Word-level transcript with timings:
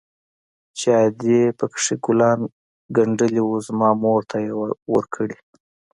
چې 0.77 0.87
ادې 1.03 1.41
پكښې 1.59 1.95
ګلان 2.05 2.39
ګنډلي 2.95 3.41
وو 3.43 3.57
زما 3.67 3.89
مور 4.01 4.21
ته 4.29 4.37
يې 4.45 4.53
وركړي. 4.93 5.37